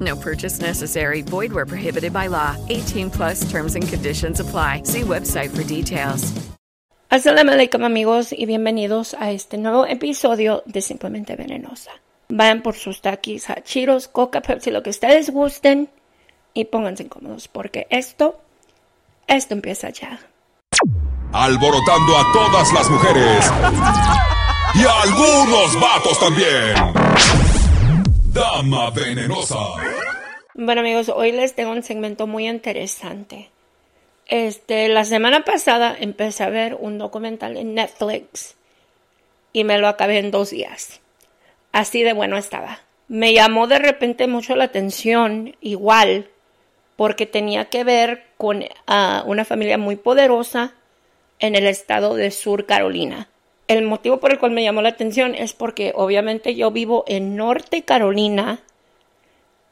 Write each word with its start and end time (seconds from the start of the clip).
No 0.00 0.16
purchase 0.16 0.60
necessary. 0.60 1.22
Void 1.22 1.52
where 1.52 1.66
prohibited 1.66 2.12
by 2.12 2.26
law. 2.26 2.56
18 2.68 3.10
plus 3.10 3.48
terms 3.50 3.76
and 3.76 3.88
conditions 3.88 4.40
apply. 4.40 4.82
See 4.84 5.02
website 5.02 5.56
for 5.56 5.62
details. 5.62 6.32
Assalamu 7.08 7.52
alaikum 7.52 7.84
amigos 7.84 8.32
y 8.32 8.46
bienvenidos 8.46 9.14
a 9.14 9.30
este 9.30 9.58
nuevo 9.58 9.86
episodio 9.86 10.64
de 10.66 10.82
Simplemente 10.82 11.36
Venenosa. 11.36 11.92
Vayan 12.28 12.62
por 12.62 12.74
sus 12.74 13.00
taquis, 13.00 13.48
hachiros, 13.48 14.08
coca, 14.08 14.40
pepsi, 14.40 14.72
lo 14.72 14.82
que 14.82 14.90
ustedes 14.90 15.30
gusten 15.30 15.88
y 16.52 16.64
pónganse 16.64 17.04
incómodos 17.04 17.46
porque 17.46 17.86
esto, 17.90 18.40
esto 19.28 19.54
empieza 19.54 19.90
ya. 19.90 20.18
Alborotando 21.32 22.18
a 22.18 22.32
todas 22.32 22.72
las 22.72 22.90
mujeres 22.90 23.52
y 24.74 24.84
a 24.84 25.02
algunos 25.02 25.80
vatos 25.80 26.18
también. 26.18 26.74
Dama 28.36 28.90
venenosa. 28.90 29.56
Bueno 30.52 30.82
amigos, 30.82 31.08
hoy 31.08 31.32
les 31.32 31.54
tengo 31.54 31.70
un 31.70 31.82
segmento 31.82 32.26
muy 32.26 32.46
interesante. 32.46 33.48
Este, 34.26 34.88
la 34.88 35.06
semana 35.06 35.42
pasada 35.42 35.96
empecé 35.98 36.44
a 36.44 36.50
ver 36.50 36.76
un 36.78 36.98
documental 36.98 37.56
en 37.56 37.72
Netflix 37.72 38.56
y 39.54 39.64
me 39.64 39.78
lo 39.78 39.88
acabé 39.88 40.18
en 40.18 40.30
dos 40.30 40.50
días. 40.50 41.00
Así 41.72 42.02
de 42.02 42.12
bueno 42.12 42.36
estaba. 42.36 42.80
Me 43.08 43.32
llamó 43.32 43.68
de 43.68 43.78
repente 43.78 44.26
mucho 44.26 44.54
la 44.54 44.64
atención, 44.64 45.56
igual, 45.62 46.28
porque 46.96 47.24
tenía 47.24 47.70
que 47.70 47.84
ver 47.84 48.24
con 48.36 48.66
ah, 48.86 49.24
una 49.26 49.46
familia 49.46 49.78
muy 49.78 49.96
poderosa 49.96 50.74
en 51.38 51.54
el 51.54 51.66
estado 51.66 52.14
de 52.14 52.30
Sur 52.30 52.66
Carolina. 52.66 53.30
El 53.68 53.82
motivo 53.84 54.18
por 54.18 54.32
el 54.32 54.38
cual 54.38 54.52
me 54.52 54.62
llamó 54.62 54.82
la 54.82 54.90
atención 54.90 55.34
es 55.34 55.52
porque 55.52 55.92
obviamente 55.94 56.54
yo 56.54 56.70
vivo 56.70 57.04
en 57.08 57.36
Norte 57.36 57.82
Carolina 57.82 58.60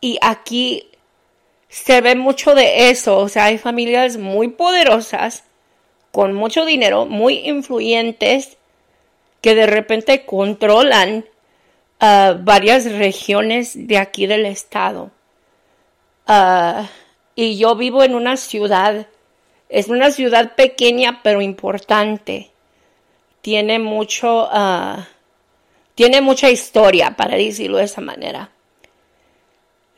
y 0.00 0.18
aquí 0.20 0.88
se 1.68 2.00
ve 2.00 2.14
mucho 2.14 2.54
de 2.54 2.90
eso. 2.90 3.18
O 3.18 3.28
sea, 3.28 3.46
hay 3.46 3.58
familias 3.58 4.16
muy 4.16 4.48
poderosas, 4.48 5.44
con 6.12 6.32
mucho 6.32 6.64
dinero, 6.64 7.06
muy 7.06 7.48
influyentes, 7.48 8.56
que 9.40 9.54
de 9.54 9.66
repente 9.66 10.24
controlan 10.24 11.24
uh, 12.00 12.38
varias 12.40 12.90
regiones 12.90 13.88
de 13.88 13.98
aquí 13.98 14.26
del 14.26 14.46
estado. 14.46 15.10
Uh, 16.28 16.86
y 17.34 17.58
yo 17.58 17.74
vivo 17.74 18.04
en 18.04 18.14
una 18.14 18.36
ciudad, 18.36 19.06
es 19.68 19.88
una 19.88 20.10
ciudad 20.10 20.54
pequeña 20.54 21.20
pero 21.22 21.42
importante. 21.42 22.53
Tiene 23.44 23.78
mucho, 23.78 24.48
uh, 24.48 25.02
tiene 25.94 26.22
mucha 26.22 26.48
historia, 26.48 27.10
para 27.10 27.36
decirlo 27.36 27.76
de 27.76 27.84
esa 27.84 28.00
manera. 28.00 28.50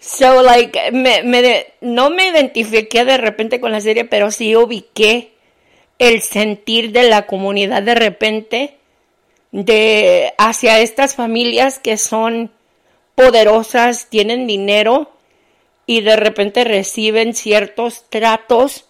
So, 0.00 0.42
like, 0.42 0.90
me, 0.90 1.22
me 1.22 1.66
no 1.80 2.10
me 2.10 2.26
identifiqué 2.26 3.04
de 3.04 3.18
repente 3.18 3.60
con 3.60 3.70
la 3.70 3.80
serie, 3.80 4.04
pero 4.04 4.32
sí 4.32 4.56
ubiqué 4.56 5.34
el 6.00 6.22
sentir 6.22 6.90
de 6.90 7.04
la 7.04 7.26
comunidad 7.26 7.84
de 7.84 7.94
repente 7.94 8.78
de 9.52 10.34
hacia 10.38 10.80
estas 10.80 11.14
familias 11.14 11.78
que 11.78 11.98
son 11.98 12.50
poderosas, 13.14 14.10
tienen 14.10 14.48
dinero 14.48 15.12
y 15.86 16.00
de 16.00 16.16
repente 16.16 16.64
reciben 16.64 17.32
ciertos 17.32 18.10
tratos 18.10 18.86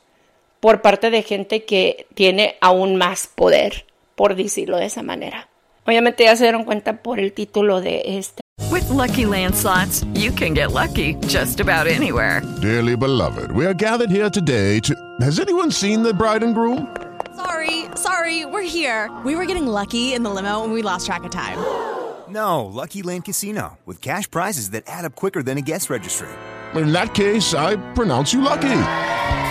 por 0.61 0.83
parte 0.83 1.11
de 1.11 1.23
gente 1.23 1.65
que 1.65 2.07
tiene 2.15 2.57
aún 2.61 2.97
más 2.97 3.27
poder, 3.27 3.86
por 4.17 4.35
decirlo 4.35 4.79
de 4.79 4.87
esa 4.87 5.03
manera. 5.03 5.49
Obviamente 5.87 6.25
ya 6.25 6.35
se 6.35 6.45
dieron 6.45 6.65
cuenta 6.65 7.03
por 7.03 7.21
el 7.21 7.33
título 7.33 7.81
de 7.81 8.03
este 8.19 8.41
With 8.71 8.89
Lucky 8.91 9.27
Land 9.27 9.55
slots, 9.55 10.05
you 10.15 10.33
can 10.33 10.53
get 10.55 10.73
lucky 10.73 11.15
just 11.29 11.61
about 11.61 11.87
anywhere. 11.87 12.43
Dearly 12.61 12.97
beloved, 12.97 13.53
we 13.53 13.65
are 13.65 13.75
gathered 13.75 14.11
here 14.11 14.29
today 14.29 14.81
to. 14.81 14.95
Has 15.21 15.39
anyone 15.39 15.71
seen 15.71 16.03
the 16.03 16.13
bride 16.13 16.43
and 16.43 16.55
groom? 16.55 16.89
Sorry, 17.37 17.85
sorry, 17.95 18.45
we're 18.45 18.63
here. 18.63 19.11
We 19.25 19.37
were 19.37 19.47
getting 19.47 19.67
lucky 19.67 20.15
in 20.15 20.23
the 20.25 20.31
limo 20.31 20.65
and 20.65 20.73
we 20.73 20.83
lost 20.83 21.07
track 21.07 21.25
of 21.25 21.31
time. 21.31 21.59
No, 22.29 22.65
Lucky 22.65 23.03
Land 23.03 23.25
Casino, 23.25 23.79
with 23.87 24.03
cash 24.03 24.29
prizes 24.29 24.71
that 24.71 24.83
add 24.89 25.05
up 25.05 25.15
quicker 25.15 25.45
than 25.45 25.59
a 25.59 25.61
guest 25.61 25.89
registry. 25.89 26.29
In 26.75 26.91
that 26.93 27.15
case, 27.15 27.55
I 27.55 27.77
pronounce 27.95 28.33
you 28.35 28.41
lucky. 28.41 28.83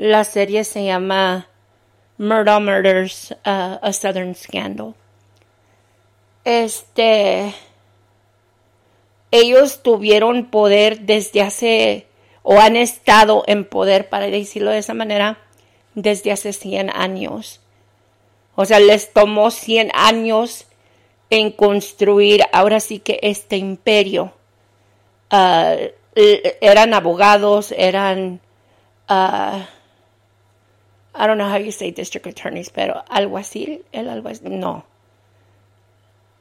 La 0.00 0.24
serie 0.24 0.64
se 0.64 0.82
llama 0.82 1.46
Murdoch 2.16 2.62
Murders, 2.62 3.32
uh, 3.44 3.76
A 3.82 3.92
Southern 3.92 4.34
Scandal. 4.34 4.94
Este. 6.42 7.54
Ellos 9.30 9.82
tuvieron 9.82 10.46
poder 10.46 11.00
desde 11.00 11.42
hace. 11.42 12.06
o 12.42 12.58
han 12.58 12.76
estado 12.76 13.44
en 13.46 13.66
poder, 13.66 14.08
para 14.08 14.28
decirlo 14.28 14.70
de 14.70 14.78
esa 14.78 14.94
manera, 14.94 15.36
desde 15.94 16.32
hace 16.32 16.54
100 16.54 16.88
años. 16.88 17.60
O 18.54 18.64
sea, 18.64 18.80
les 18.80 19.12
tomó 19.12 19.50
100 19.50 19.90
años 19.92 20.64
en 21.28 21.52
construir 21.52 22.40
ahora 22.54 22.80
sí 22.80 23.00
que 23.00 23.20
este 23.20 23.58
imperio. 23.58 24.32
Uh, 25.30 25.90
eran 26.14 26.94
abogados, 26.94 27.74
eran. 27.76 28.40
Uh, 29.06 29.60
I 31.14 31.26
don't 31.26 31.38
know 31.38 31.48
how 31.48 31.56
you 31.56 31.72
say 31.72 31.90
district 31.90 32.26
attorneys, 32.26 32.70
pero 32.70 33.02
alguacil, 33.10 33.82
el 33.92 34.06
alguacil, 34.06 34.50
no. 34.50 34.84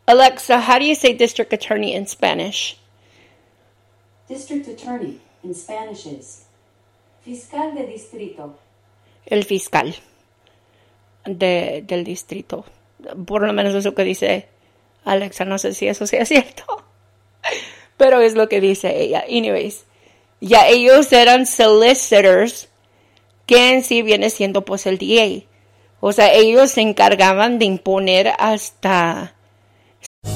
Alexa, 0.08 0.60
how 0.60 0.80
do 0.80 0.86
you 0.86 0.96
say 0.96 1.14
district 1.14 1.54
attorney 1.54 1.94
in 1.94 2.08
Spanish? 2.08 2.78
District 4.28 4.68
attorney 4.68 5.20
in 5.44 5.54
Spanish 5.54 6.06
is 6.06 6.46
fiscal 7.22 7.74
de 7.76 7.86
distrito. 7.86 8.56
El 9.26 9.44
fiscal 9.44 9.96
de, 11.26 11.84
del 11.86 12.04
distrito. 12.04 12.66
Por 13.26 13.46
lo 13.46 13.54
menos 13.54 13.76
eso 13.76 13.94
que 13.94 14.04
dice 14.04 14.48
Alexa, 15.06 15.46
no 15.46 15.58
sé 15.58 15.74
si 15.74 15.88
eso 15.88 16.06
sea 16.08 16.26
cierto. 16.26 16.64
Pero 17.98 18.22
es 18.22 18.36
lo 18.36 18.48
que 18.50 18.62
dice 18.62 19.02
ella. 19.02 19.26
Anyways, 19.28 19.86
ya 20.42 20.68
ellos 20.68 21.12
eran 21.12 21.46
solicitors, 21.46 22.69
que 23.50 23.72
en 23.74 23.84
sí 23.84 24.04
viene 24.04 24.30
siendo 24.30 24.64
pues 24.64 24.86
el 24.86 25.00
DA. 25.00 25.44
O 26.02 26.14
sea, 26.14 26.32
ellos 26.32 26.70
se 26.70 26.82
encargaban 26.82 27.58
de 27.58 27.66
imponer 27.66 28.32
hasta... 28.38 29.34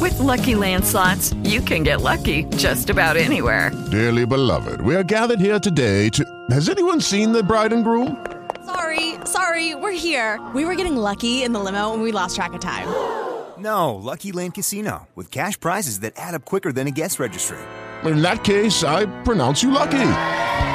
With 0.02 0.18
lucky 0.20 0.56
landslots, 0.56 1.36
you 1.44 1.62
can 1.62 1.84
get 1.84 2.02
lucky 2.02 2.46
just 2.58 2.90
about 2.90 3.16
anywhere. 3.16 3.72
Dearly 3.92 4.26
beloved, 4.26 4.82
we 4.82 4.96
are 4.96 5.04
gathered 5.04 5.40
here 5.40 5.60
today 5.60 6.10
to. 6.10 6.24
Has 6.50 6.70
anyone 6.70 7.00
seen 7.00 7.34
the 7.34 7.44
bride 7.44 7.72
and 7.72 7.84
groom? 7.84 8.18
Sorry, 8.66 9.16
sorry, 9.26 9.76
we're 9.76 9.92
here. 9.92 10.42
We 10.56 10.66
were 10.66 10.76
getting 10.76 10.96
lucky 10.98 11.44
in 11.44 11.54
the 11.54 11.60
limo 11.60 11.94
and 11.94 12.02
we 12.02 12.12
lost 12.12 12.36
track 12.36 12.54
of 12.54 12.62
time. 12.62 12.88
No, 13.60 13.94
Lucky 13.94 14.32
Land 14.32 14.56
Casino, 14.56 15.08
with 15.14 15.30
cash 15.30 15.60
prizes 15.60 16.00
that 16.00 16.14
add 16.16 16.34
up 16.34 16.46
quicker 16.46 16.72
than 16.72 16.88
a 16.88 16.92
guest 16.92 17.20
registry. 17.20 17.60
In 18.06 18.24
that 18.24 18.44
case, 18.44 18.84
I 18.84 19.06
pronounce 19.24 19.62
you 19.62 19.70
lucky. 19.70 20.42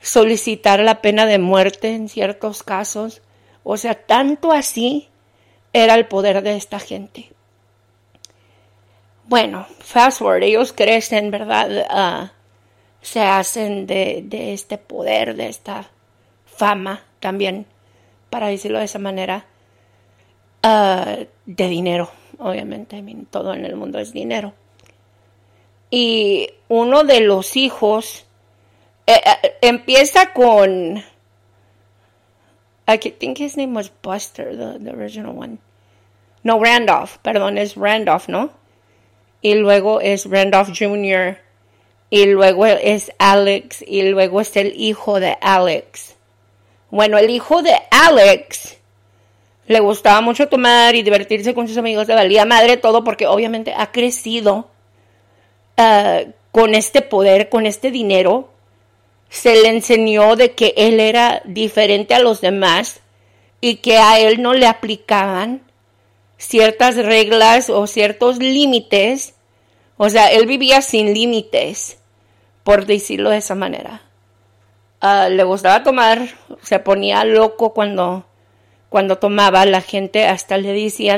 solicitar 0.00 0.80
la 0.80 1.00
pena 1.00 1.26
de 1.26 1.38
muerte 1.38 1.94
en 1.94 2.08
ciertos 2.08 2.62
casos. 2.62 3.22
O 3.64 3.76
sea, 3.76 3.94
tanto 3.94 4.52
así 4.52 5.08
era 5.72 5.94
el 5.94 6.06
poder 6.06 6.42
de 6.42 6.56
esta 6.56 6.78
gente. 6.78 7.30
Bueno, 9.24 9.66
fast 9.80 10.20
forward, 10.20 10.42
ellos 10.42 10.72
crecen, 10.72 11.30
¿verdad? 11.30 11.86
Ah, 11.90 12.32
se 13.02 13.20
hacen 13.20 13.86
de, 13.86 14.26
este 14.52 14.78
poder, 14.78 15.36
de 15.36 15.48
esta 15.48 15.90
fama 16.46 17.02
también, 17.20 17.66
para 18.30 18.48
decirlo 18.48 18.78
de 18.78 18.86
esa 18.86 18.98
manera, 18.98 19.44
ah, 20.62 21.18
de 21.44 21.68
dinero, 21.68 22.10
obviamente, 22.38 23.04
todo 23.30 23.52
en 23.52 23.66
el 23.66 23.76
mundo 23.76 23.98
es 23.98 24.12
dinero. 24.12 24.54
Y 25.90 26.50
uno 26.68 27.04
de 27.04 27.20
los 27.20 27.56
hijos 27.56 28.26
eh, 29.08 29.22
eh, 29.42 29.56
empieza 29.62 30.34
con. 30.34 31.02
I 32.86 32.98
think 32.98 33.38
his 33.38 33.56
name 33.56 33.74
was 33.74 33.90
Buster, 34.02 34.54
the, 34.54 34.78
the 34.78 34.90
original 34.90 35.34
one. 35.34 35.58
No, 36.44 36.60
Randolph, 36.60 37.16
perdón, 37.22 37.56
es 37.56 37.74
Randolph, 37.74 38.28
¿no? 38.28 38.50
Y 39.40 39.54
luego 39.54 40.00
es 40.00 40.26
Randolph 40.26 40.70
Jr. 40.78 41.38
Y 42.10 42.26
luego 42.26 42.66
es 42.66 43.10
Alex. 43.18 43.82
Y 43.86 44.02
luego 44.10 44.42
es 44.42 44.54
el 44.56 44.74
hijo 44.76 45.20
de 45.20 45.38
Alex. 45.40 46.16
Bueno, 46.90 47.16
el 47.16 47.30
hijo 47.30 47.62
de 47.62 47.74
Alex 47.90 48.76
le 49.66 49.80
gustaba 49.80 50.20
mucho 50.20 50.48
tomar 50.48 50.94
y 50.94 51.02
divertirse 51.02 51.54
con 51.54 51.66
sus 51.66 51.78
amigos. 51.78 52.08
Le 52.08 52.14
valía 52.14 52.44
madre 52.44 52.76
todo 52.76 53.04
porque 53.04 53.26
obviamente 53.26 53.74
ha 53.74 53.90
crecido 53.90 54.68
ah, 55.78 56.22
con 56.52 56.74
este 56.74 57.00
poder, 57.00 57.48
con 57.48 57.64
este 57.64 57.90
dinero 57.90 58.50
se 59.28 59.62
le 59.62 59.68
enseñó 59.68 60.36
de 60.36 60.52
que 60.52 60.74
él 60.76 61.00
era 61.00 61.42
diferente 61.44 62.14
a 62.14 62.20
los 62.20 62.40
demás 62.40 63.00
y 63.60 63.76
que 63.76 63.98
a 63.98 64.18
él 64.20 64.42
no 64.42 64.54
le 64.54 64.66
aplicaban 64.66 65.62
ciertas 66.36 66.96
reglas 66.96 67.68
o 67.70 67.86
ciertos 67.86 68.38
límites. 68.38 69.34
O 69.96 70.08
sea, 70.08 70.30
él 70.30 70.46
vivía 70.46 70.80
sin 70.80 71.12
límites, 71.12 71.98
por 72.62 72.86
decirlo 72.86 73.30
de 73.30 73.38
esa 73.38 73.54
manera. 73.54 74.02
Ah, 75.00 75.28
le 75.28 75.44
gustaba 75.44 75.82
tomar, 75.82 76.28
se 76.62 76.78
ponía 76.78 77.24
loco 77.24 77.74
cuando, 77.74 78.26
cuando 78.88 79.18
tomaba. 79.18 79.66
La 79.66 79.80
gente 79.80 80.26
hasta 80.26 80.56
le 80.56 80.72
decía, 80.72 81.17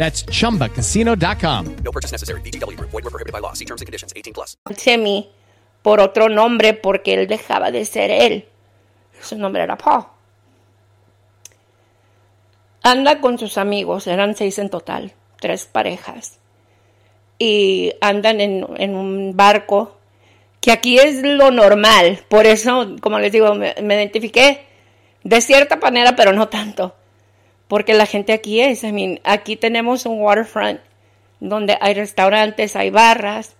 That's 0.00 0.24
chumbacasino.com. 0.24 1.76
No 1.84 1.92
purchase 1.92 2.10
necessary. 2.10 2.40
VGW. 2.40 2.80
Void 2.80 3.04
were 3.04 3.10
prohibited 3.10 3.34
by 3.34 3.40
law. 3.40 3.52
See 3.52 3.66
terms 3.66 3.82
and 3.82 3.86
conditions. 3.86 4.14
18 4.16 4.32
plus. 4.32 4.56
Timmy 4.82 5.28
por 5.82 6.00
otro 6.00 6.30
nombre 6.30 6.72
porque 6.72 7.12
él 7.12 7.26
dejaba 7.26 7.70
de 7.70 7.84
ser 7.84 8.10
él. 8.10 8.46
Su 9.20 9.36
nombre 9.36 9.62
era 9.62 9.76
Paul. 9.76 10.06
Anda 12.82 13.20
con 13.20 13.38
sus 13.38 13.58
amigos, 13.58 14.06
eran 14.06 14.34
seis 14.34 14.58
en 14.58 14.70
total, 14.70 15.12
tres 15.38 15.66
parejas. 15.66 16.38
Y 17.38 17.92
andan 18.00 18.40
en, 18.40 18.66
en 18.78 18.94
un 18.94 19.36
barco, 19.36 19.98
que 20.62 20.72
aquí 20.72 20.98
es 20.98 21.22
lo 21.22 21.50
normal. 21.50 22.24
Por 22.28 22.46
eso, 22.46 22.96
como 23.02 23.18
les 23.18 23.32
digo, 23.32 23.54
me, 23.54 23.74
me 23.82 23.96
identifiqué 23.96 24.64
de 25.24 25.42
cierta 25.42 25.76
manera, 25.76 26.16
pero 26.16 26.32
no 26.32 26.48
tanto. 26.48 26.94
Porque 27.70 27.94
la 27.94 28.06
gente 28.06 28.32
aquí 28.32 28.60
es, 28.60 28.82
I 28.82 28.90
mean, 28.90 29.20
aquí 29.22 29.54
tenemos 29.54 30.04
un 30.04 30.20
waterfront 30.20 30.80
donde 31.38 31.78
hay 31.80 31.94
restaurantes, 31.94 32.74
hay 32.74 32.90
barras, 32.90 33.54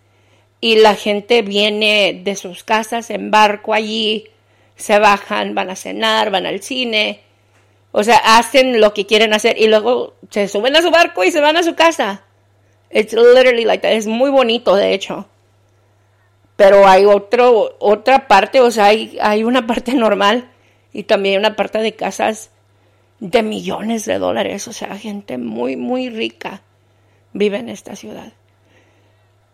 y 0.60 0.80
la 0.80 0.96
gente 0.96 1.42
viene 1.42 2.20
de 2.24 2.34
sus 2.34 2.64
casas 2.64 3.10
en 3.10 3.30
barco 3.30 3.72
allí, 3.72 4.26
se 4.74 4.98
bajan, 4.98 5.54
van 5.54 5.70
a 5.70 5.76
cenar, 5.76 6.32
van 6.32 6.44
al 6.44 6.60
cine, 6.60 7.20
o 7.92 8.02
sea, 8.02 8.16
hacen 8.16 8.80
lo 8.80 8.92
que 8.94 9.06
quieren 9.06 9.32
hacer 9.32 9.56
y 9.56 9.68
luego 9.68 10.14
se 10.28 10.48
suben 10.48 10.74
a 10.74 10.82
su 10.82 10.90
barco 10.90 11.22
y 11.22 11.30
se 11.30 11.40
van 11.40 11.56
a 11.56 11.62
su 11.62 11.76
casa. 11.76 12.24
It's 12.90 13.12
literally 13.12 13.64
like 13.64 13.82
that. 13.82 13.92
Es 13.92 14.08
muy 14.08 14.30
bonito, 14.30 14.74
de 14.74 14.92
hecho. 14.92 15.28
Pero 16.56 16.84
hay 16.88 17.04
otro, 17.04 17.76
otra 17.78 18.26
parte, 18.26 18.60
o 18.60 18.72
sea, 18.72 18.86
hay, 18.86 19.16
hay 19.22 19.44
una 19.44 19.68
parte 19.68 19.94
normal 19.94 20.50
y 20.92 21.04
también 21.04 21.38
una 21.38 21.54
parte 21.54 21.78
de 21.78 21.94
casas 21.94 22.50
de 23.20 23.42
millones 23.42 24.04
de 24.04 24.18
dólares. 24.18 24.66
O 24.66 24.72
sea, 24.72 24.96
gente 24.96 25.38
muy, 25.38 25.76
muy 25.76 26.10
rica 26.10 26.62
vive 27.32 27.58
en 27.58 27.68
esta 27.68 27.94
ciudad. 27.94 28.32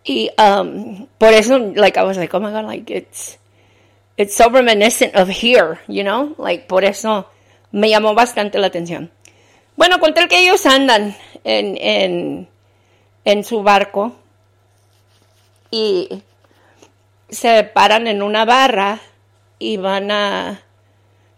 Y 0.04 0.30
um, 0.38 1.06
por 1.18 1.32
eso, 1.32 1.58
like, 1.58 1.98
I 1.98 2.04
was 2.04 2.16
like, 2.16 2.34
oh 2.34 2.40
my 2.40 2.52
God, 2.52 2.64
like, 2.64 2.88
it's, 2.90 3.38
it's 4.16 4.36
so 4.36 4.48
reminiscent 4.48 5.14
of 5.16 5.28
here, 5.28 5.80
you 5.88 6.04
know? 6.04 6.34
Like, 6.38 6.66
por 6.68 6.84
eso 6.84 7.28
me 7.72 7.90
llamó 7.90 8.14
bastante 8.14 8.58
la 8.58 8.68
atención. 8.68 9.10
Bueno, 9.76 9.98
con 9.98 10.14
tal 10.14 10.28
que 10.28 10.38
ellos 10.38 10.64
andan 10.64 11.16
en, 11.42 11.76
en, 11.76 12.48
en 13.24 13.44
su 13.44 13.62
barco 13.62 14.14
y 15.70 16.22
se 17.28 17.64
paran 17.64 18.06
en 18.06 18.22
una 18.22 18.44
barra 18.44 19.00
y 19.58 19.76
van 19.76 20.10
a... 20.12 20.62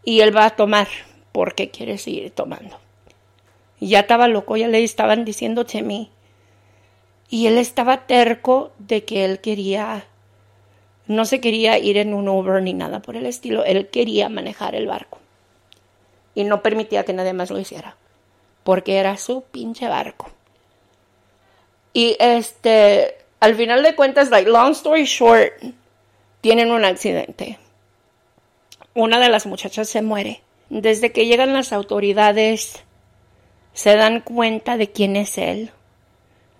y 0.04 0.20
él 0.20 0.36
va 0.36 0.44
a 0.44 0.50
tomar 0.50 0.88
porque 1.38 1.70
quiere 1.70 1.98
seguir 1.98 2.32
tomando. 2.32 2.80
Ya 3.78 4.00
estaba 4.00 4.26
loco, 4.26 4.56
ya 4.56 4.66
le 4.66 4.82
estaban 4.82 5.24
diciendo 5.24 5.64
mí 5.84 6.10
y 7.30 7.46
él 7.46 7.58
estaba 7.58 8.08
terco 8.08 8.72
de 8.80 9.04
que 9.04 9.24
él 9.24 9.38
quería, 9.38 10.04
no 11.06 11.24
se 11.26 11.40
quería 11.40 11.78
ir 11.78 11.96
en 11.96 12.12
un 12.12 12.28
Uber 12.28 12.60
ni 12.60 12.72
nada 12.72 13.02
por 13.02 13.14
el 13.14 13.24
estilo, 13.24 13.64
él 13.64 13.86
quería 13.86 14.28
manejar 14.28 14.74
el 14.74 14.88
barco. 14.88 15.20
Y 16.34 16.42
no 16.42 16.60
permitía 16.60 17.04
que 17.04 17.12
nadie 17.12 17.34
más 17.34 17.50
lo 17.50 17.60
hiciera, 17.60 17.94
porque 18.64 18.96
era 18.96 19.16
su 19.16 19.42
pinche 19.42 19.86
barco. 19.86 20.28
Y 21.92 22.16
este, 22.18 23.14
al 23.38 23.54
final 23.54 23.84
de 23.84 23.94
cuentas, 23.94 24.30
like, 24.30 24.50
long 24.50 24.72
story 24.72 25.04
short, 25.04 25.52
tienen 26.40 26.72
un 26.72 26.84
accidente. 26.84 27.60
Una 28.92 29.20
de 29.20 29.28
las 29.28 29.46
muchachas 29.46 29.88
se 29.88 30.02
muere. 30.02 30.42
Desde 30.70 31.12
que 31.12 31.26
llegan 31.26 31.52
las 31.52 31.72
autoridades, 31.72 32.84
se 33.72 33.96
dan 33.96 34.20
cuenta 34.20 34.76
de 34.76 34.90
quién 34.90 35.16
es 35.16 35.38
él 35.38 35.70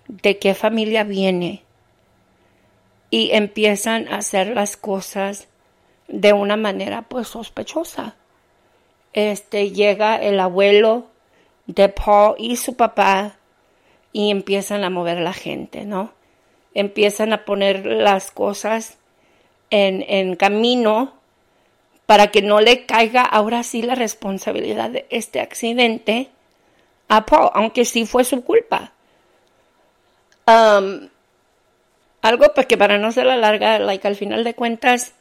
de 0.09 0.39
qué 0.39 0.55
familia 0.55 1.03
viene 1.03 1.63
y 3.11 3.31
empiezan 3.31 4.07
a 4.07 4.17
hacer 4.17 4.47
las 4.47 4.75
cosas 4.75 5.47
de 6.07 6.33
una 6.33 6.57
manera 6.57 7.03
pues 7.03 7.27
sospechosa. 7.27 8.15
Este 9.13 9.71
llega 9.71 10.15
el 10.15 10.39
abuelo 10.39 11.05
de 11.67 11.89
Paul 11.89 12.35
y 12.39 12.57
su 12.57 12.75
papá 12.75 13.37
y 14.11 14.31
empiezan 14.31 14.83
a 14.83 14.89
mover 14.89 15.19
la 15.19 15.33
gente, 15.33 15.85
¿no? 15.85 16.11
Empiezan 16.73 17.31
a 17.31 17.45
poner 17.45 17.85
las 17.85 18.31
cosas 18.31 18.97
en, 19.69 20.03
en 20.07 20.35
camino 20.35 21.13
para 22.09 22.29
que 22.31 22.41
no 22.41 22.59
le 22.59 22.87
caiga 22.87 23.21
ahora 23.21 23.61
sí 23.61 23.83
la 23.83 23.93
responsabilidad 23.93 24.89
de 24.89 25.05
este 25.11 25.41
accidente 25.41 26.29
a 27.07 27.27
Paul, 27.27 27.51
aunque 27.53 27.85
sí 27.85 28.07
fue 28.07 28.23
su 28.23 28.43
culpa. 28.43 28.93
Um, 30.47 31.09
algo 32.23 32.47
que 32.67 32.77
para 32.79 32.97
no 32.97 33.11
ser 33.11 33.27
la 33.27 33.37
larga, 33.37 33.77
like 33.77 34.07
al 34.07 34.15
final 34.15 34.43
de 34.43 34.55
cuentas, 34.55 35.13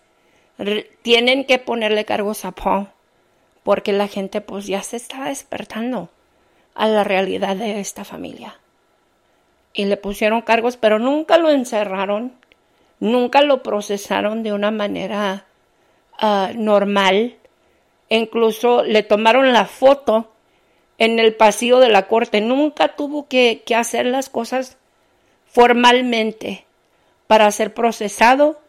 tienen 1.03 1.45
que 1.45 1.59
ponerle 1.59 2.07
cargos 2.07 2.47
a 2.47 2.53
Paul, 2.53 2.89
porque 3.65 3.93
la 3.93 4.09
gente 4.09 4.41
pues 4.41 4.67
ya 4.67 4.83
se 4.83 4.97
está 4.97 5.27
despertando 5.27 6.09
a 6.75 6.89
la 6.89 7.05
realidad 7.05 7.55
de 7.57 7.81
esta 7.81 8.07
familia. 8.07 8.61
Y 9.75 9.85
le 9.85 9.99
pusieron 9.99 10.41
cargos, 10.41 10.79
pero 10.79 10.99
nunca 10.99 11.37
lo 11.37 11.51
encerraron, 11.51 12.33
nunca 12.99 13.43
lo 13.43 13.63
procesaron 13.63 14.43
de 14.43 14.55
una 14.55 14.71
manera 14.71 15.45
uh, 16.23 16.53
normal. 16.55 17.37
incluso 18.09 18.83
le 18.85 19.03
tomaron 19.03 19.53
la 19.53 19.67
foto 19.67 20.33
en 20.97 21.19
el 21.19 21.35
pasillo 21.35 21.79
de 21.79 21.89
la 21.89 22.09
corte. 22.09 22.41
Nunca 22.41 22.97
tuvo 22.97 23.29
que, 23.29 23.63
que 23.65 23.75
hacer 23.75 24.07
las 24.07 24.29
cosas 24.29 24.79
formalmente 25.47 26.67
para 27.27 27.51
ser 27.51 27.75
procesado 27.75 28.61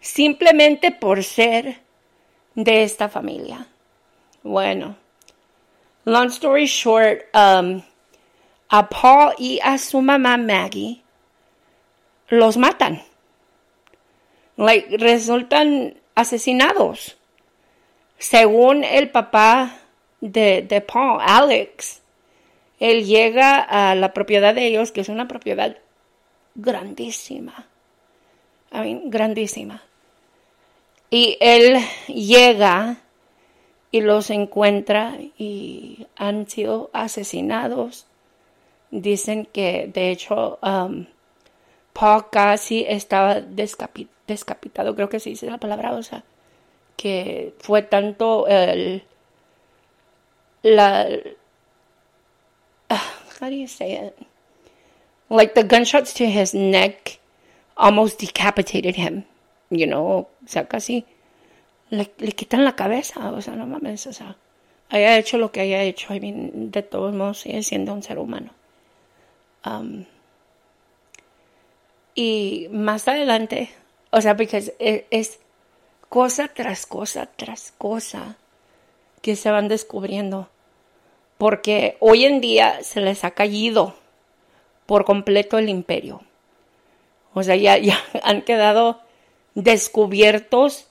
simplemente 0.00 0.90
por 0.90 1.24
ser 1.24 1.80
de 2.54 2.82
esta 2.82 3.08
familia. 3.08 3.66
Bueno, 4.42 4.96
long 6.04 6.28
story 6.28 6.66
short, 6.66 7.22
um, 7.34 7.82
a 8.68 8.88
Paul 8.88 9.34
y 9.38 9.60
a 9.62 9.78
su 9.78 10.00
mamá 10.00 10.36
Maggie 10.36 11.02
los 12.28 12.56
matan. 12.56 13.02
Like, 14.56 14.96
resultan 14.98 16.00
asesinados. 16.18 17.16
Según 18.18 18.82
el 18.82 19.10
papá 19.10 19.78
de, 20.20 20.62
de 20.62 20.80
Paul, 20.80 21.20
Alex, 21.20 22.02
él 22.80 23.06
llega 23.06 23.60
a 23.60 23.94
la 23.94 24.12
propiedad 24.12 24.52
de 24.52 24.66
ellos, 24.66 24.90
que 24.90 25.00
es 25.00 25.08
una 25.08 25.28
propiedad 25.28 25.76
grandísima. 26.56 27.68
I 28.72 28.78
mean, 28.78 29.10
grandísima. 29.10 29.84
Y 31.08 31.38
él 31.40 31.78
llega 32.08 32.96
y 33.92 34.00
los 34.00 34.30
encuentra 34.30 35.18
y 35.38 36.08
han 36.16 36.48
sido 36.48 36.90
asesinados. 36.92 38.06
Dicen 38.90 39.46
que 39.46 39.88
de 39.92 40.10
hecho 40.10 40.58
um, 40.62 41.06
Paul 41.92 42.28
casi 42.30 42.84
estaba 42.88 43.40
descapitado, 43.40 44.17
creo 44.94 45.08
que 45.08 45.20
se 45.20 45.30
dice 45.30 45.50
la 45.50 45.58
palabra, 45.58 45.92
o 45.92 46.02
sea, 46.02 46.24
que 46.96 47.54
fue 47.58 47.82
tanto 47.82 48.46
el 48.48 49.02
la 50.62 51.06
uh, 52.90 52.94
how 53.40 53.48
do 53.48 53.54
you 53.54 53.68
say 53.68 53.94
it? 53.94 54.14
Like 55.30 55.54
the 55.54 55.62
gunshots 55.62 56.12
to 56.14 56.24
his 56.24 56.54
neck 56.54 57.20
almost 57.76 58.18
decapitated 58.18 58.96
him, 58.96 59.24
you 59.70 59.86
know, 59.86 60.28
o 60.44 60.46
sea, 60.46 60.66
casi 60.66 61.04
le, 61.90 62.10
le 62.18 62.32
quitan 62.32 62.64
la 62.64 62.74
cabeza, 62.74 63.30
o 63.30 63.40
sea, 63.40 63.54
no 63.54 63.66
mames, 63.66 64.06
o 64.06 64.12
sea, 64.12 64.36
haya 64.90 65.18
hecho 65.18 65.38
lo 65.38 65.52
que 65.52 65.60
haya 65.60 65.82
hecho, 65.82 66.14
I 66.14 66.20
mean, 66.20 66.70
de 66.70 66.82
todos 66.82 67.14
modos 67.14 67.40
sigue 67.40 67.62
siendo 67.62 67.92
un 67.92 68.02
ser 68.02 68.18
humano. 68.18 68.50
Um, 69.64 70.06
y 72.14 72.68
más 72.70 73.06
adelante, 73.06 73.70
o 74.10 74.20
sea, 74.20 74.36
porque 74.36 74.56
es, 74.58 74.72
es, 75.10 75.38
cosa 76.08 76.48
tras 76.48 76.86
cosa 76.86 77.26
tras 77.36 77.72
cosa 77.76 78.36
que 79.20 79.36
se 79.36 79.50
van 79.50 79.68
descubriendo. 79.68 80.48
Porque 81.36 81.96
hoy 82.00 82.24
en 82.24 82.40
día 82.40 82.82
se 82.82 83.00
les 83.00 83.24
ha 83.24 83.32
caído 83.32 83.94
por 84.86 85.04
completo 85.04 85.58
el 85.58 85.68
imperio. 85.68 86.22
O 87.34 87.42
sea, 87.42 87.56
ya, 87.56 87.78
ya 87.78 87.98
han 88.22 88.42
quedado 88.42 89.00
descubiertos 89.54 90.86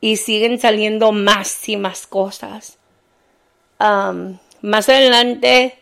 y 0.00 0.16
siguen 0.16 0.58
saliendo 0.58 1.12
más 1.12 1.68
y 1.68 1.76
más 1.76 2.06
cosas. 2.06 2.78
más 3.78 4.88
adelante, 4.88 5.78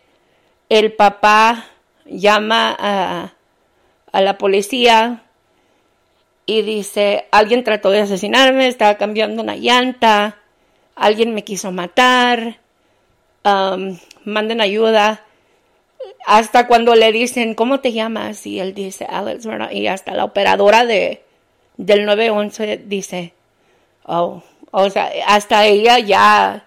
el 0.69 0.93
papá 0.93 1.65
llama 2.05 2.75
a, 2.79 3.33
a 4.11 4.21
la 4.21 4.37
policía 4.37 5.23
y 6.45 6.61
dice, 6.61 7.25
alguien 7.31 7.63
trató 7.63 7.89
de 7.91 8.01
asesinarme, 8.01 8.67
estaba 8.67 8.95
cambiando 8.95 9.41
una 9.41 9.55
llanta, 9.55 10.37
alguien 10.95 11.33
me 11.33 11.43
quiso 11.43 11.71
matar, 11.71 12.59
manden 14.23 14.61
ayuda 14.61 15.25
hasta 16.25 16.67
cuando 16.67 16.95
le 16.95 17.11
dicen, 17.11 17.53
¿cómo 17.53 17.79
te 17.79 17.91
llamas? 17.91 18.45
Y 18.45 18.59
él 18.59 18.73
dice, 18.73 19.05
Alex, 19.09 19.47
Y 19.71 19.87
hasta 19.87 20.13
la 20.13 20.25
operadora 20.25 20.85
de, 20.85 21.23
del 21.77 22.05
911 22.05 22.83
dice, 22.85 23.33
oh, 24.05 24.43
o 24.71 24.89
sea, 24.89 25.11
hasta 25.27 25.65
ella 25.65 25.99
ya 25.99 26.65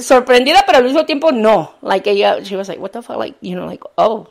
sorprendida, 0.00 0.64
pero 0.66 0.78
al 0.78 0.84
mismo 0.84 1.06
tiempo 1.06 1.32
no. 1.32 1.74
Like 1.82 2.10
ella, 2.10 2.40
she 2.42 2.56
was 2.56 2.68
like, 2.68 2.80
what 2.80 2.90
the 2.90 3.02
fuck, 3.02 3.16
like, 3.16 3.36
you 3.40 3.54
know, 3.54 3.66
like, 3.66 3.84
oh. 3.96 4.28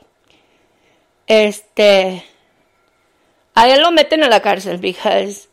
Este, 1.25 2.23
a 3.55 3.69
él 3.69 3.81
lo 3.81 3.91
meten 3.91 4.23
a 4.23 4.29
la 4.29 4.41
cárcel 4.41 4.77
because 4.77 5.47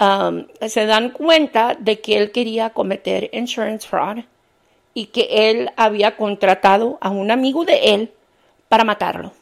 um, 0.00 0.46
se 0.66 0.86
dan 0.86 1.10
cuenta 1.10 1.76
de 1.78 2.00
que 2.00 2.16
él 2.16 2.32
quería 2.32 2.70
cometer 2.70 3.30
insurance 3.32 3.86
fraud 3.86 4.24
y 4.94 5.06
que 5.06 5.28
él 5.50 5.70
había 5.76 6.16
contratado 6.16 6.98
a 7.00 7.10
un 7.10 7.30
amigo 7.30 7.64
de 7.64 7.94
él 7.94 8.12
para 8.68 8.84
matarlo. 8.84 9.32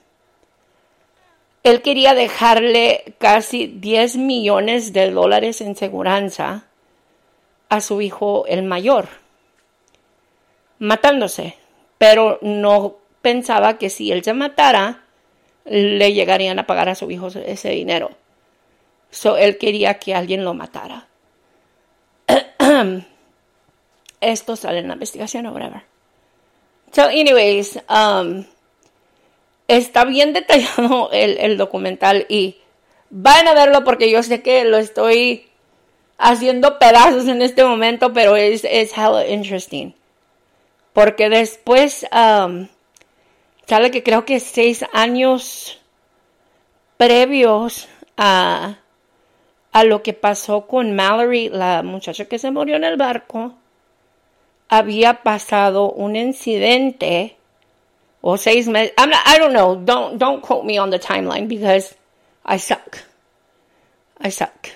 él 1.67 1.83
quería 1.83 2.15
dejarle 2.15 3.17
casi 3.19 3.67
10 3.67 4.19
millones 4.19 4.93
de 4.93 5.11
dólares 5.11 5.61
en 5.61 5.75
seguranza 5.75 6.67
a 7.69 7.81
su 7.81 8.01
hijo 8.01 8.47
el 8.47 8.63
mayor, 8.63 9.09
matándose, 10.79 11.57
pero 11.99 12.39
no 12.41 12.99
pensaba 13.21 13.79
que 13.79 13.91
si 13.91 14.13
él 14.13 14.23
se 14.23 14.33
matara, 14.33 15.06
le 15.67 16.13
llegarían 16.13 16.59
a 16.59 16.67
pagar 16.67 16.89
a 16.89 16.95
su 16.95 17.11
hijo 17.11 17.29
ese 17.29 17.71
dinero. 17.71 18.11
So, 19.11 19.37
él 19.37 19.59
quería 19.59 19.99
que 19.99 20.15
alguien 20.15 20.45
lo 20.45 20.55
matara. 20.55 21.07
Esto 24.21 24.57
sale 24.57 24.79
en 24.79 24.89
la 24.89 24.95
investigación 24.95 25.47
o 25.47 25.53
whatever. 25.53 25.83
So, 26.93 27.03
anyways, 27.05 27.79
um, 27.89 28.45
está 29.69 30.05
bien 30.05 30.33
detallado 30.33 31.11
el, 31.13 31.39
el, 31.39 31.57
documental 31.57 32.27
y 32.29 32.57
van 33.11 33.49
a 33.49 33.55
verlo 33.55 33.85
porque 33.85 34.11
yo 34.11 34.23
sé 34.23 34.43
que 34.43 34.65
lo 34.65 34.79
estoy 34.79 35.49
haciendo 36.19 36.79
pedazos 36.79 37.29
en 37.29 37.43
este 37.43 37.65
momento, 37.65 38.13
pero 38.13 38.37
es, 38.37 38.65
es 38.65 38.93
hella 38.97 39.27
interesting. 39.27 39.93
Porque 40.93 41.29
después 41.29 42.07
um, 42.13 42.69
sale 43.67 43.91
que 43.91 44.03
creo 44.03 44.25
que 44.25 44.41
seis 44.41 44.85
años 44.93 45.81
previos 46.97 47.89
a, 48.17 48.79
a 49.73 49.85
lo 49.85 50.03
que 50.03 50.13
pasó 50.13 50.67
con 50.67 50.95
Mallory, 50.95 51.51
la 51.51 51.83
muchacha 51.83 52.27
que 52.27 52.39
se 52.39 52.51
murió 52.51 52.77
en 52.77 52.85
el 52.85 52.97
barco, 52.97 53.55
había 54.69 55.23
pasado 55.23 55.91
un 55.91 56.17
incidente 56.17 57.37
o 58.21 58.37
seis 58.37 58.67
meses. 58.67 58.93
I'm 58.99 59.13
I 59.13 59.39
don't 59.39 59.53
know. 59.53 59.77
Don't 59.77 60.19
don't 60.19 60.43
quote 60.43 60.65
me 60.65 60.79
on 60.79 60.91
the 60.91 60.99
timeline 60.99 61.47
because 61.47 61.95
I 62.45 62.59
suck. 62.59 62.99
I 64.19 64.31
suck. 64.31 64.69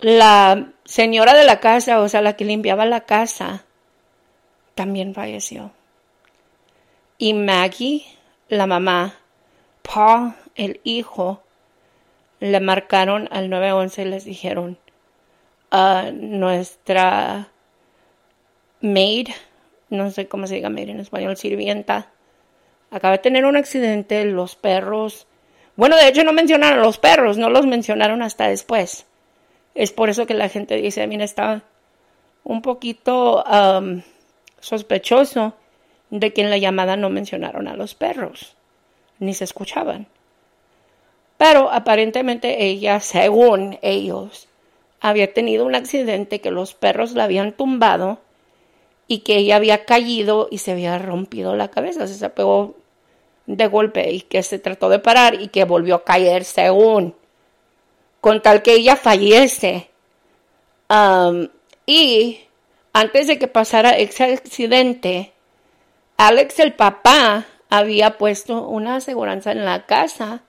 La 0.00 0.72
señora 0.84 1.34
de 1.34 1.44
la 1.44 1.60
casa, 1.60 2.00
o 2.00 2.08
sea, 2.08 2.22
la 2.22 2.36
que 2.36 2.44
limpiaba 2.44 2.84
la 2.86 3.00
casa, 3.00 3.64
también 4.74 5.14
falleció. 5.14 5.72
Y 7.18 7.34
Maggie, 7.34 8.04
la 8.48 8.68
mamá, 8.68 9.16
Paul, 9.82 10.34
el 10.54 10.80
hijo, 10.84 11.42
le 12.38 12.60
marcaron 12.60 13.28
al 13.32 13.50
911 13.50 14.02
y 14.02 14.04
les 14.04 14.24
dijeron, 14.24 14.78
uh, 15.72 16.12
nuestra 16.12 17.48
maid, 18.80 19.30
no 19.90 20.12
sé 20.12 20.28
cómo 20.28 20.46
se 20.46 20.54
diga 20.54 20.70
maid 20.70 20.90
en 20.90 21.00
español, 21.00 21.36
sirvienta, 21.36 22.12
acaba 22.92 23.16
de 23.16 23.22
tener 23.22 23.44
un 23.44 23.56
accidente, 23.56 24.24
los 24.24 24.54
perros, 24.54 25.26
bueno, 25.74 25.96
de 25.96 26.06
hecho 26.06 26.22
no 26.22 26.32
mencionaron 26.32 26.78
a 26.78 26.82
los 26.82 26.98
perros, 26.98 27.36
no 27.36 27.50
los 27.50 27.66
mencionaron 27.66 28.22
hasta 28.22 28.46
después. 28.46 29.06
Es 29.74 29.92
por 29.92 30.08
eso 30.08 30.26
que 30.26 30.34
la 30.34 30.48
gente 30.48 30.76
dice, 30.76 31.06
mira, 31.08 31.24
está 31.24 31.62
un 32.44 32.62
poquito 32.62 33.44
sospechoso 34.60 35.54
de 36.10 36.32
que 36.32 36.42
en 36.42 36.50
la 36.50 36.58
llamada 36.58 36.96
no 36.96 37.10
mencionaron 37.10 37.68
a 37.68 37.76
los 37.76 37.94
perros, 37.94 38.56
ni 39.18 39.34
se 39.34 39.44
escuchaban. 39.44 40.06
Pero 41.36 41.70
aparentemente 41.70 42.64
ella, 42.64 43.00
según 43.00 43.78
ellos, 43.82 44.48
había 45.00 45.32
tenido 45.32 45.64
un 45.64 45.74
accidente 45.74 46.40
que 46.40 46.50
los 46.50 46.74
perros 46.74 47.12
la 47.12 47.24
habían 47.24 47.52
tumbado 47.52 48.18
y 49.06 49.20
que 49.20 49.36
ella 49.36 49.56
había 49.56 49.84
caído 49.84 50.48
y 50.50 50.58
se 50.58 50.72
había 50.72 50.98
rompido 50.98 51.54
la 51.56 51.68
cabeza, 51.68 52.06
se 52.06 52.30
pegó 52.30 52.74
de 53.46 53.66
golpe 53.66 54.10
y 54.10 54.20
que 54.22 54.42
se 54.42 54.58
trató 54.58 54.88
de 54.88 54.98
parar 54.98 55.40
y 55.40 55.48
que 55.48 55.64
volvió 55.64 55.94
a 55.96 56.04
caer 56.04 56.44
según, 56.44 57.14
con 58.20 58.42
tal 58.42 58.62
que 58.62 58.74
ella 58.74 58.96
fallece. 58.96 59.88
Y 61.86 62.40
antes 62.92 63.26
de 63.28 63.38
que 63.38 63.48
pasara 63.48 63.96
ese 63.96 64.24
accidente, 64.24 65.32
Alex 66.18 66.58
el 66.58 66.74
papá 66.74 67.46
había 67.70 68.18
puesto 68.18 68.68
una 68.68 68.96
aseguranza 68.96 69.52
en 69.52 69.64
la 69.64 69.86
casa 69.86 70.42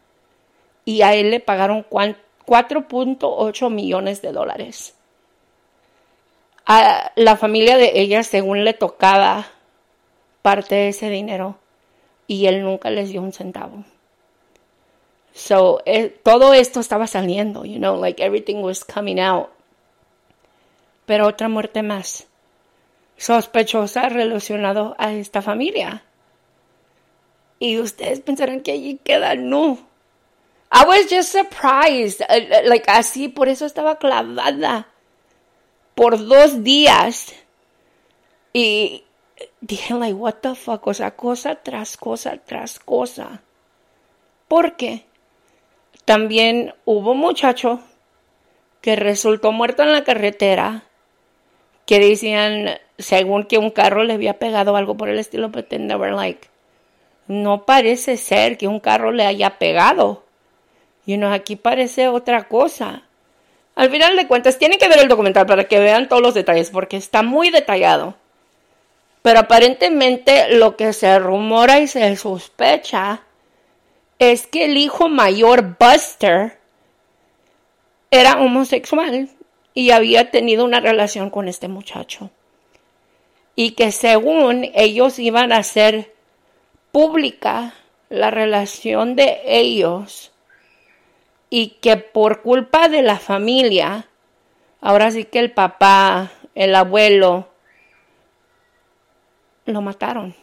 y 0.84 1.02
a 1.04 1.14
él 1.14 1.32
le 1.32 1.40
pagaron 1.40 1.86
4.8 1.90 3.70
millones 3.70 4.22
de 4.22 4.32
dólares 4.34 4.96
a 6.72 7.12
la 7.16 7.36
familia 7.36 7.78
de 7.78 8.00
ella 8.00 8.22
según 8.22 8.64
le 8.64 8.76
tocaba 8.76 9.48
parte 10.44 10.76
de 10.76 10.90
ese 10.90 11.10
dinero 11.10 11.58
y 12.28 12.46
él 12.46 12.64
nunca 12.64 12.92
les 12.92 13.10
dio 13.10 13.24
un 13.24 13.34
centavo. 13.34 13.84
So, 15.34 15.82
eh, 15.88 16.10
todo 16.10 16.54
esto 16.54 16.80
estaba 16.80 17.08
saliendo, 17.08 17.66
you 17.66 17.80
know, 17.80 18.00
like 18.00 18.24
everything 18.24 18.58
was 18.58 18.86
coming 18.86 19.20
out. 19.20 19.48
Pero 21.08 21.26
otra 21.26 21.50
muerte 21.50 21.82
más, 21.82 22.28
sospechosa 23.20 24.10
relacionado 24.10 24.96
a 24.98 25.14
esta 25.14 25.42
familia. 25.42 26.04
Y 27.60 27.78
ustedes 27.78 28.22
pensarán 28.22 28.62
que 28.62 28.72
allí 28.72 29.00
queda, 29.04 29.36
no. 29.36 29.78
I 30.72 30.86
was 30.88 31.08
just 31.10 31.32
surprised, 31.32 32.22
uh, 32.22 32.68
like 32.68 32.90
así, 32.90 33.28
por 33.28 33.50
eso 33.50 33.66
estaba 33.66 33.98
clavada 33.98 34.88
por 35.96 36.26
dos 36.26 36.64
días. 36.64 37.34
Y 38.54 39.04
dije, 39.60 39.94
like, 39.96 40.14
what 40.14 40.36
the 40.36 40.56
fuck, 40.56 40.88
o 40.88 40.94
sea, 40.94 41.16
cosa 41.16 41.56
tras 41.56 41.98
cosa 41.98 42.38
tras 42.38 42.80
cosa. 42.80 43.42
Porque 44.48 45.06
también 46.06 46.74
hubo 46.86 47.12
un 47.12 47.20
muchacho 47.20 47.82
que 48.80 48.96
resultó 48.96 49.52
muerto 49.52 49.84
en 49.84 49.92
la 49.92 50.06
carretera, 50.06 50.84
que 51.86 52.00
decían, 52.00 52.80
según 53.00 53.46
que 53.46 53.58
un 53.58 53.72
carro 53.72 54.04
le 54.04 54.14
había 54.14 54.38
pegado 54.38 54.76
algo 54.76 54.96
por 54.96 55.10
el 55.10 55.18
estilo, 55.18 55.50
but 55.50 55.68
they 55.70 55.80
were 55.96 56.12
like, 56.12 56.48
no 57.28 57.66
parece 57.66 58.18
ser 58.18 58.58
que 58.58 58.68
un 58.68 58.80
carro 58.80 59.12
le 59.12 59.26
haya 59.26 59.58
pegado. 59.58 60.24
Y 61.06 61.18
you 61.18 61.26
aquí 61.28 61.56
parece 61.56 62.08
otra 62.08 62.48
cosa. 62.48 63.04
Al 63.76 63.90
final 63.90 64.16
de 64.16 64.28
cuentas, 64.28 64.60
tienen 64.60 64.78
que 64.78 64.90
ver 64.90 65.00
el 65.00 65.08
documental 65.08 65.46
para 65.46 65.64
que 65.64 65.80
vean 65.80 66.08
todos 66.10 66.22
los 66.22 66.34
detalles, 66.34 66.70
porque 66.70 66.98
está 66.98 67.24
muy 67.24 67.50
detallado. 67.50 68.16
Pero 69.22 69.40
aparentemente 69.40 70.56
lo 70.56 70.76
que 70.76 70.94
se 70.94 71.18
rumora 71.18 71.80
y 71.80 71.88
se 71.88 72.16
sospecha 72.16 73.22
es 74.20 74.48
que 74.48 74.66
el 74.66 74.78
hijo 74.78 75.08
mayor, 75.08 75.78
Buster, 75.80 76.60
era 78.12 78.40
homosexual 78.40 79.30
y 79.74 79.92
había 79.92 80.32
tenido 80.32 80.66
una 80.66 80.80
relación 80.80 81.30
con 81.30 81.48
este 81.48 81.68
muchacho. 81.68 82.32
Y 83.60 83.72
que 83.72 83.92
según 83.92 84.72
ellos 84.74 85.20
iban 85.20 85.52
a 85.52 85.58
hacer 85.58 86.16
pública 86.94 87.74
la 88.08 88.32
relación 88.32 89.18
de 89.18 89.42
ellos 89.46 90.32
y 91.50 91.72
que 91.82 91.98
por 91.98 92.42
culpa 92.42 92.88
de 92.88 93.02
la 93.02 93.20
familia, 93.20 94.08
ahora 94.80 95.12
sí 95.12 95.26
que 95.26 95.40
el 95.40 95.52
papá, 95.52 96.32
el 96.56 96.74
abuelo, 96.74 97.50
lo 99.66 99.82
mataron. 99.82 100.34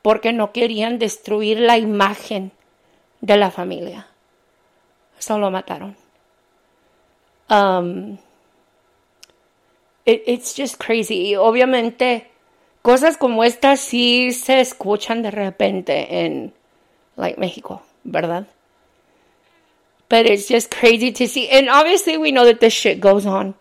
Porque 0.00 0.32
no 0.32 0.52
querían 0.52 1.00
destruir 1.00 1.58
la 1.58 1.76
imagen 1.76 2.52
de 3.20 3.36
la 3.36 3.50
familia. 3.50 4.06
Eso 5.18 5.40
lo 5.40 5.50
mataron. 5.50 5.96
Um, 7.50 8.16
it's 10.08 10.54
just 10.56 10.82
crazy. 10.82 11.30
Y 11.30 11.36
obviamente, 11.36 12.28
cosas 12.82 13.16
como 13.16 13.44
estas 13.44 13.80
sí 13.80 14.32
se 14.32 14.60
escuchan 14.60 15.22
de 15.22 15.30
repente 15.30 16.24
en 16.24 16.54
like, 17.16 17.38
México, 17.38 17.82
¿verdad? 18.04 18.46
But 20.08 20.26
it's 20.26 20.48
just 20.48 20.74
crazy 20.74 21.12
to 21.12 21.26
see. 21.26 21.48
And 21.50 21.68
obviously 21.68 22.16
we 22.16 22.30
know 22.30 22.46
that 22.46 22.60
this 22.60 22.72
shit 22.72 23.00
goes 23.00 23.26
on. 23.26 23.54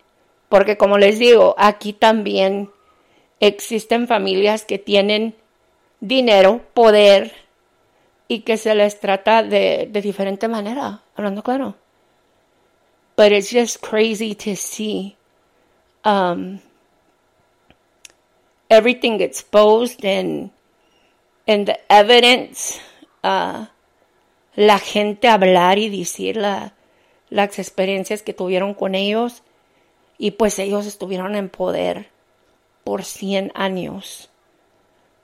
Porque 0.50 0.78
como 0.78 0.98
les 0.98 1.20
digo, 1.20 1.56
aquí 1.58 1.92
también 1.92 2.70
existen 3.42 4.08
familias 4.08 4.64
que 4.64 4.78
tienen 4.78 5.36
dinero, 6.00 6.62
poder 6.74 7.34
y 8.30 8.40
que 8.40 8.56
se 8.56 8.74
les 8.76 9.00
trata 9.02 9.44
de, 9.44 9.90
de 9.92 10.02
diferente 10.02 10.48
manera, 10.48 11.02
hablando 11.16 11.44
claro. 11.44 11.76
But 13.18 13.34
it's 13.34 13.52
just 13.52 13.82
crazy 13.82 14.36
to 14.36 14.56
see 14.56 15.18
um, 16.08 16.60
everything 18.70 19.20
exposed 19.22 20.06
and 20.06 20.52
and 21.46 21.68
the 21.68 21.78
evidence 21.90 22.80
uh, 23.24 23.66
la 24.56 24.80
gente 24.80 25.28
hablar 25.28 25.78
y 25.78 25.90
decir 25.90 26.38
las 26.38 27.60
experiencias 27.60 28.24
que 28.24 28.34
tuvieron 28.34 28.74
con 28.74 28.96
ellos 28.96 29.44
y 30.18 30.32
pues 30.32 30.58
ellos 30.60 30.86
estuvieron 30.88 31.36
en 31.36 31.50
poder 31.50 32.10
por 32.84 33.04
100 33.04 33.52
años. 33.54 34.30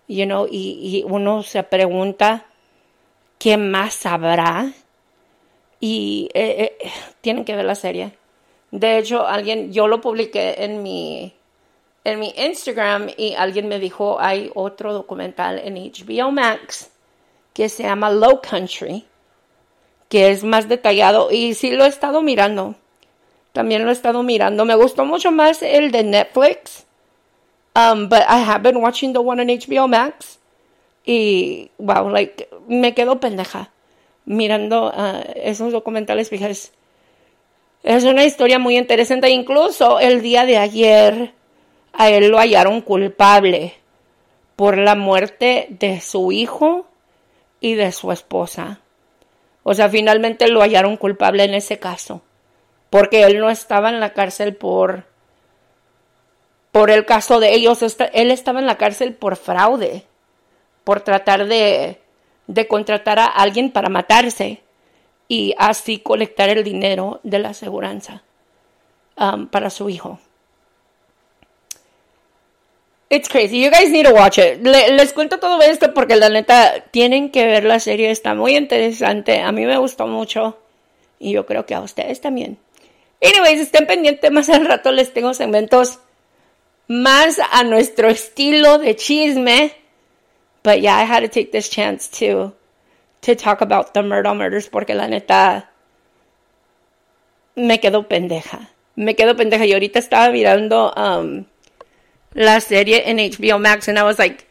You 0.08 0.26
know, 0.26 0.48
y, 0.52 1.04
uno 1.08 1.44
se 1.44 1.64
pregunta 1.64 2.46
¿qué 3.40 3.58
más 3.58 4.06
habrá? 4.06 4.72
Y 5.80 6.30
eh, 6.34 6.78
eh, 6.80 6.92
tienen 7.22 7.46
que 7.46 7.56
ver 7.56 7.66
la 7.66 7.76
serie. 7.76 8.14
De 8.74 8.98
hecho, 8.98 9.28
alguien, 9.28 9.72
yo 9.72 9.88
lo 9.88 10.02
publiqué 10.02 10.64
en 10.64 10.82
mi, 10.82 11.32
en 12.04 12.20
mi 12.20 12.34
Instagram 12.36 13.08
y 13.16 13.36
alguien 13.36 13.68
me 13.68 13.78
dijo, 13.78 14.20
hay 14.20 14.50
otro 14.56 14.94
documental 14.94 15.60
en 15.60 15.76
HBO 15.76 16.32
Max 16.32 16.90
que 17.54 17.70
se 17.70 17.84
llama 17.84 18.10
Low 18.10 18.42
Country, 18.42 19.06
que 20.10 20.32
es 20.32 20.44
más 20.44 20.68
detallado 20.68 21.30
y 21.30 21.54
sí 21.54 21.70
lo 21.70 21.86
he 21.86 21.88
estado 21.88 22.24
mirando. 22.24 22.74
También 23.52 23.84
lo 23.84 23.92
he 23.92 23.94
estado 23.94 24.24
mirando. 24.24 24.66
Me 24.66 24.74
gustó 24.74 25.06
mucho 25.06 25.32
más 25.32 25.62
el 25.62 25.92
de 25.92 26.04
Netflix. 26.04 26.88
Um, 27.76 28.10
but 28.10 28.22
I 28.28 28.40
have 28.44 28.64
been 28.64 28.82
watching 28.82 29.14
the 29.14 29.20
one 29.20 29.40
on 29.40 29.50
HBO 29.50 29.88
Max. 29.88 30.40
Y, 31.06 31.70
wow, 31.78 32.10
like, 32.10 32.50
me 32.68 32.96
quedo 32.96 33.20
pendeja 33.20 33.70
mirando 34.26 34.88
uh, 34.88 35.22
esos 35.36 35.72
documentales, 35.72 36.32
because 36.32 36.72
es 37.84 38.06
una 38.06 38.24
historia 38.24 38.60
muy 38.60 38.78
interesante. 38.78 39.30
Incluso 39.30 40.00
el 40.00 40.22
día 40.22 40.46
de 40.46 40.58
ayer 40.58 41.34
a 41.92 42.10
él 42.10 42.30
lo 42.30 42.38
hallaron 42.40 42.82
culpable 42.82 43.76
por 44.56 44.78
la 44.78 44.96
muerte 44.96 45.68
de 45.70 46.00
su 46.00 46.32
hijo 46.32 46.88
y 47.60 47.76
de 47.76 47.92
su 47.92 48.12
esposa. 48.12 48.80
O 49.64 49.74
sea, 49.74 49.90
finalmente 49.90 50.48
lo 50.48 50.62
hallaron 50.62 50.98
culpable 50.98 51.44
en 51.44 51.54
ese 51.54 51.80
caso, 51.80 52.22
porque 52.90 53.24
él 53.24 53.40
no 53.40 53.50
estaba 53.50 53.90
en 53.90 54.00
la 54.00 54.14
cárcel 54.14 54.56
por 54.56 55.06
por 56.72 56.90
el 56.90 57.06
caso 57.06 57.40
de 57.40 57.54
ellos, 57.54 57.84
él 58.14 58.32
estaba 58.32 58.60
en 58.60 58.66
la 58.66 58.80
cárcel 58.80 59.14
por 59.14 59.36
fraude, 59.36 60.08
por 60.84 61.02
tratar 61.02 61.46
de, 61.46 62.02
de 62.48 62.68
contratar 62.68 63.20
a 63.20 63.28
alguien 63.28 63.70
para 63.72 63.90
matarse 63.90 64.63
y 65.28 65.56
así 65.58 66.00
colectar 66.00 66.50
el 66.50 66.64
dinero 66.64 67.20
de 67.24 67.40
la 67.40 67.50
aseguranza 67.50 68.24
um, 69.18 69.48
para 69.48 69.70
su 69.70 69.90
hijo. 69.90 70.20
It's 73.10 73.30
crazy. 73.30 73.62
You 73.62 73.70
guys 73.70 73.92
need 73.92 74.06
to 74.08 74.14
watch 74.14 74.40
it. 74.40 74.66
les 74.66 75.14
cuento 75.14 75.38
todo 75.38 75.62
esto 75.62 75.94
porque 75.94 76.16
la 76.16 76.30
neta 76.30 76.84
tienen 76.90 77.30
que 77.30 77.46
ver 77.46 77.64
la 77.64 77.80
serie. 77.80 78.10
Está 78.10 78.34
muy 78.34 78.58
interesante. 78.58 79.40
A 79.40 79.52
mí 79.52 79.68
me 79.68 79.78
gustó 79.78 80.08
mucho. 80.08 80.58
Y 81.20 81.32
yo 81.34 81.46
creo 81.46 81.64
que 81.68 81.76
a 81.76 81.82
ustedes 81.82 82.22
también. 82.22 82.58
Anyways, 83.22 83.60
estén 83.60 83.86
pendientes. 83.86 84.32
Más 84.32 84.50
al 84.50 84.66
rato 84.66 84.92
les 84.92 85.14
tengo 85.14 85.36
segmentos 85.36 86.00
más 86.88 87.40
a 87.52 87.64
nuestro 87.64 88.10
estilo 88.10 88.80
de 88.80 88.96
chisme. 88.96 89.74
But 90.64 90.80
yeah, 90.82 90.98
I 91.00 91.06
had 91.06 91.22
to 91.22 91.28
take 91.28 91.52
this 91.52 91.70
chance 91.70 92.10
to, 92.20 92.56
to 93.24 93.36
talk 93.36 93.62
about 93.62 93.94
the 93.94 94.02
Murder 94.02 94.34
Murders 94.34 94.70
porque 94.70 94.94
la 94.94 95.08
neta 95.08 95.70
me 97.56 97.80
quedo 97.80 98.08
pendeja. 98.08 98.70
Me 98.96 99.16
quedo 99.16 99.36
pendeja. 99.36 99.66
Y 99.66 99.74
ahorita 99.74 100.00
estaba 100.00 100.30
mirando 100.30 100.94
um, 100.96 101.46
la 102.34 102.60
serie 102.60 103.10
en 103.10 103.18
HBO 103.18 103.60
Max 103.60 103.88
and 103.88 103.98
I 103.98 104.04
was 104.04 104.20
like, 104.20 104.46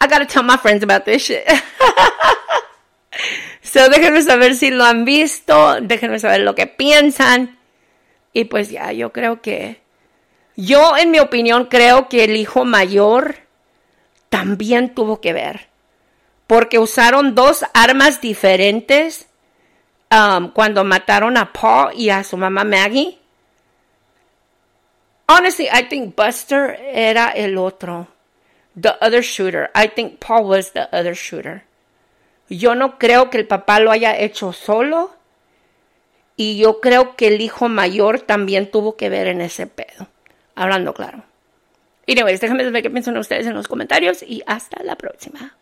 I 0.00 0.06
gotta 0.06 0.26
tell 0.26 0.42
my 0.42 0.56
friends 0.56 0.82
about 0.82 1.04
this 1.04 1.22
shit. 1.22 1.44
so 3.62 3.88
déjenme 3.88 4.22
saber 4.22 4.54
si 4.54 4.70
lo 4.70 4.84
han 4.84 5.04
visto, 5.04 5.80
déjenme 5.80 6.18
saber 6.18 6.40
lo 6.40 6.54
que 6.54 6.66
piensan. 6.66 7.58
Y 8.32 8.44
pues 8.44 8.70
ya, 8.70 8.92
yo 8.92 9.12
creo 9.12 9.40
que, 9.40 9.80
yo 10.56 10.96
en 10.96 11.10
mi 11.10 11.20
opinión 11.20 11.66
creo 11.66 12.08
que 12.08 12.24
el 12.24 12.36
hijo 12.36 12.64
mayor 12.64 13.36
también 14.28 14.94
tuvo 14.94 15.20
que 15.20 15.32
ver. 15.32 15.68
Porque 16.46 16.78
usaron 16.78 17.34
dos 17.34 17.64
armas 17.72 18.20
diferentes 18.20 19.26
um, 20.10 20.50
cuando 20.50 20.84
mataron 20.84 21.36
a 21.36 21.52
Paul 21.52 21.92
y 21.94 22.10
a 22.10 22.22
su 22.24 22.36
mamá 22.36 22.64
Maggie. 22.64 23.18
Honestly, 25.26 25.68
I 25.72 25.88
think 25.88 26.14
Buster 26.14 26.78
era 26.92 27.30
el 27.30 27.56
otro. 27.56 28.08
The 28.78 28.94
other 29.00 29.22
shooter. 29.22 29.70
I 29.74 29.88
think 29.88 30.18
Paul 30.18 30.44
was 30.46 30.72
the 30.72 30.88
other 30.92 31.14
shooter. 31.14 31.64
Yo 32.48 32.74
no 32.74 32.98
creo 32.98 33.30
que 33.30 33.38
el 33.38 33.46
papá 33.46 33.80
lo 33.80 33.90
haya 33.90 34.18
hecho 34.18 34.52
solo. 34.52 35.16
Y 36.36 36.58
yo 36.58 36.80
creo 36.80 37.16
que 37.16 37.28
el 37.28 37.40
hijo 37.40 37.68
mayor 37.68 38.20
también 38.20 38.70
tuvo 38.70 38.96
que 38.96 39.08
ver 39.08 39.28
en 39.28 39.40
ese 39.40 39.66
pedo. 39.66 40.08
Hablando 40.54 40.92
claro. 40.92 41.24
Y 42.06 42.14
déjenme 42.14 42.64
saber 42.64 42.82
qué 42.82 42.90
piensan 42.90 43.16
ustedes 43.16 43.46
en 43.46 43.54
los 43.54 43.68
comentarios 43.68 44.22
y 44.22 44.42
hasta 44.46 44.82
la 44.82 44.96
próxima. 44.96 45.56